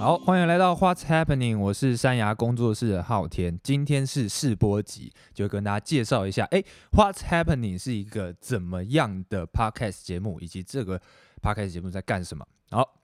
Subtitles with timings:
[0.00, 3.60] 好，欢迎来到 What's Happening，我是山崖工作室的昊天。
[3.62, 10.98] 今天是试播集，就跟大家介绍一下，哎，What's Happening 是一个怎么样的 podcast 节目，以及这个
[11.42, 12.46] podcast 节目在干什么。
[12.70, 12.98] 好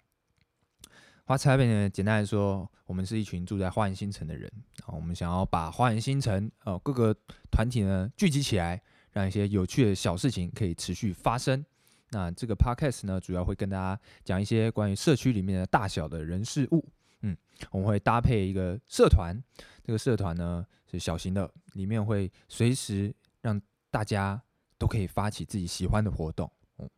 [1.27, 7.15] ，What's Happening 简单来说，我们是一群住在花园新城的人，然后我们想要把花园新城哦各个
[7.51, 8.81] 团体呢聚集起来，
[9.13, 11.63] 让一些有趣的小事情可以持续发生。
[12.11, 16.85] 那这个 podcast 呢，主要会跟大家讲一些关于社区里面的大小的人事物。
[17.23, 17.37] 嗯，
[17.71, 19.37] 我们会搭配一个社团，
[19.83, 24.41] 这个社团呢是小型的，里面会随时让大家
[24.79, 26.51] 都可以发起自己喜欢的活动。
[26.79, 26.91] 嗯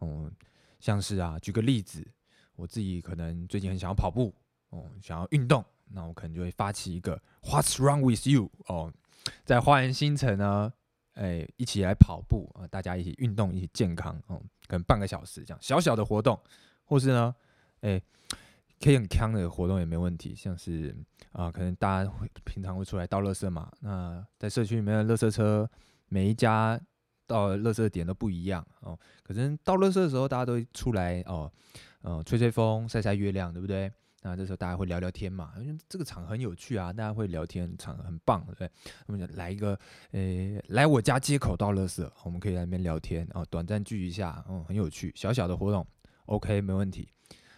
[0.00, 0.32] 嗯，
[0.78, 2.06] 像是啊，举个例子，
[2.54, 4.32] 我自己可能最近很想要跑步，
[4.70, 8.50] 哦，想要运动，那我可能就会发起一个 What's wrong with you？
[8.66, 8.92] 哦，
[9.44, 10.72] 在花园新城呢。
[11.14, 12.66] 哎，一起来跑步啊！
[12.68, 14.40] 大家一起运动，一起健康哦。
[14.66, 16.38] 可能半个小时这样小小的活动，
[16.84, 17.34] 或是呢，
[17.80, 18.00] 哎，
[18.80, 20.34] 可以很康的活动也没问题。
[20.34, 20.96] 像是
[21.32, 23.70] 啊，可能大家会平常会出来倒垃圾嘛。
[23.80, 25.68] 那在社区里面的垃圾车，
[26.08, 26.80] 每一家
[27.26, 28.98] 到垃圾点都不一样哦。
[29.22, 31.52] 可是倒垃圾的时候，大家都出来哦，
[32.02, 33.92] 嗯，吹吹风，晒晒月亮，对不对？
[34.22, 38.70] 那这时候大家会聊聊天嘛，因为这个场很有趣啊，大家会聊天，场很棒，对不对？
[39.06, 39.78] 那么来一个，
[40.12, 45.86] 呃，来我家街口倒垃圾，我们可以在那边聊天哦，短暂聚一下，嗯，很有趣，小小的活动
[46.26, 47.08] ，OK，没问题。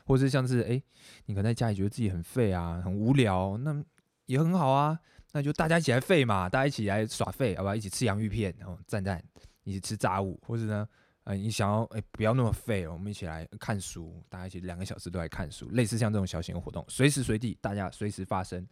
[0.06, 0.82] 或是像是，哎，
[1.26, 3.84] 你可能在家里觉得自己很废啊，很无聊，那
[4.26, 4.98] 也很好啊，
[5.32, 7.74] 那就大家一起来废嘛，大家一起来耍废，好不好？
[7.74, 9.22] 一起吃洋芋片，哦，赞赞，
[9.64, 10.88] 一起吃炸物，或者呢？
[11.24, 18.66] 呃，你想要哎，不要那么废，我们一起来看书，大家一起两个小时都来看书，类似像这种小型活动，随时随地大家随时发生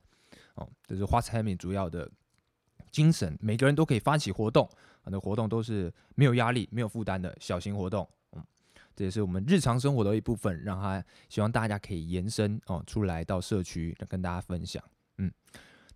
[0.55, 2.11] 哦，这是花财米主要的
[2.91, 4.69] 精神，每个人都可以发起活动，
[5.01, 8.45] 很多活动都是没有压力、没有负担的小型活动，嗯，
[8.95, 14.85] 这也是我们日常生活的一部分，让他希望大家可以延伸哦出来到社区跟大家分享，
[15.17, 15.33] 嗯，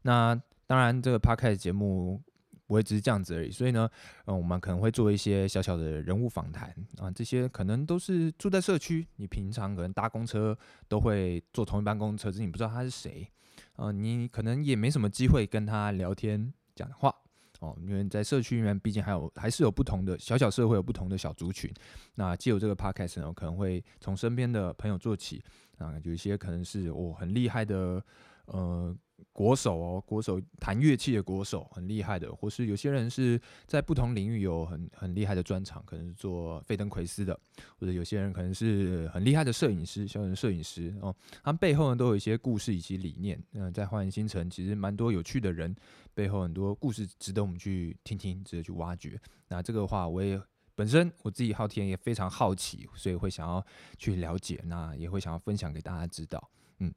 [0.01, 0.35] 那
[0.67, 2.23] 当然这个 podcast 节目。
[2.67, 3.89] 不会只是这样子而已，所以呢，
[4.27, 10.57] 嗯，我们可能会做一些小小的人物访谈啊，这些可能都是住在社区，你平常可能搭公车
[10.89, 13.29] 都会坐同一班公车，只是你不知道他是谁，
[13.77, 17.15] 啊，你可能也没什么机会跟他聊天讲话
[17.61, 21.73] 哦，因为在社区里面，毕竟还有还是有不同的小小社会，有不同的小族群。
[22.17, 25.41] 那既有这个 podcast 呢，可能会从身边的朋友做起
[25.79, 28.03] 啊，有一些可能是我很厉害的，
[28.47, 28.97] 呃。
[29.33, 37.39] 国手哦，国手弹乐器的国手很厉害的，或是有些人是在不同领域有很很厉害的专长，可能是做费登奎斯的，
[37.79, 43.43] 或者有些人可能是很厉害的摄影师，小人摄影师哦，他们背后呢都有一些故事以及理念。
[43.53, 45.75] 嗯，在花园新城其实蛮多有趣的人，
[46.15, 49.21] 背后很多故事值得我们去听听，值得去挖掘。
[49.49, 50.41] 那这个话我也
[50.75, 53.65] 本身我自己好天也非常好奇，所以会想要
[53.99, 56.51] 去了解，那也会想要分享给大家知道。
[56.79, 56.93] 嗯，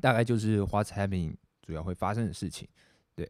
[0.00, 1.36] 大概就是 What's happening。
[1.72, 2.68] 主要会发生的事情，
[3.14, 3.26] 对，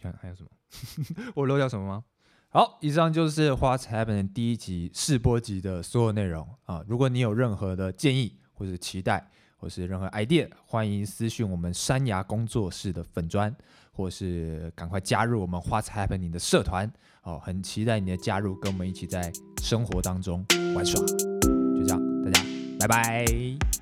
[0.00, 0.48] 看还有什么？
[1.34, 2.04] 我漏掉什么吗？
[2.50, 6.84] 好，以上就是《What's Happening》第一集试播集的所有内容啊。
[6.86, 13.52] 如果你有任何的建议或者期待，或是任何 idea，欢迎私讯我们山崖工作室的粉砖，
[13.90, 16.88] 或是赶快加入我们《What's Happening》的社团
[17.24, 17.40] 哦。
[17.42, 21.04] 很期待你的加入，跟我们一起在生活当中玩耍。
[21.04, 22.40] 就这样，大家
[22.78, 23.77] 拜拜。